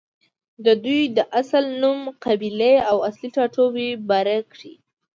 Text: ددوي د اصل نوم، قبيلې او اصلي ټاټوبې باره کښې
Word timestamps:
ددوي 0.65 1.01
د 1.17 1.19
اصل 1.39 1.65
نوم، 1.81 1.99
قبيلې 2.25 2.73
او 2.89 2.97
اصلي 3.09 3.29
ټاټوبې 3.35 3.89
باره 4.09 4.37
کښې 4.51 4.73